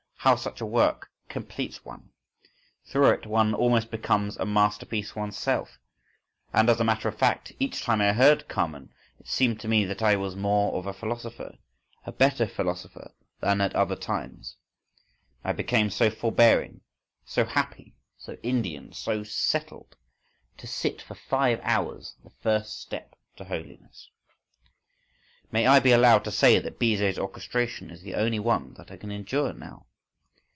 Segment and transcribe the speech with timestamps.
[0.23, 2.11] How such a work completes one!
[2.85, 8.01] Through it one almost becomes a "masterpiece" oneself—And, as a matter of fact, each time
[8.01, 11.57] I heard Carmen it seemed to me that I was more of a philosopher,
[12.05, 14.57] a better philosopher than at other times:
[15.43, 16.81] I became so forbearing,
[17.25, 19.95] so happy, so Indian, so settled.…
[20.57, 26.59] To sit for five hours: the first step to holiness!—May I be allowed to say
[26.59, 29.87] that Bizet's orchestration is the only one that I can endure now?